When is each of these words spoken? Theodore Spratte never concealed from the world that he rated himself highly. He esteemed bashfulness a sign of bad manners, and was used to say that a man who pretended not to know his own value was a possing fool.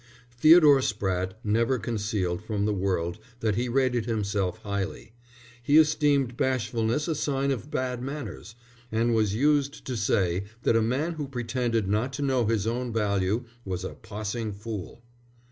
Theodore 0.35 0.79
Spratte 0.81 1.33
never 1.43 1.77
concealed 1.77 2.43
from 2.43 2.65
the 2.65 2.73
world 2.73 3.19
that 3.41 3.53
he 3.53 3.69
rated 3.69 4.07
himself 4.07 4.57
highly. 4.63 5.13
He 5.61 5.77
esteemed 5.77 6.35
bashfulness 6.35 7.07
a 7.07 7.13
sign 7.13 7.51
of 7.51 7.69
bad 7.69 8.01
manners, 8.01 8.55
and 8.91 9.13
was 9.13 9.35
used 9.35 9.85
to 9.85 9.95
say 9.95 10.45
that 10.63 10.75
a 10.75 10.81
man 10.81 11.11
who 11.13 11.27
pretended 11.27 11.87
not 11.87 12.13
to 12.13 12.23
know 12.23 12.47
his 12.47 12.65
own 12.65 12.91
value 12.91 13.45
was 13.63 13.83
a 13.83 13.93
possing 13.93 14.53
fool. 14.53 15.03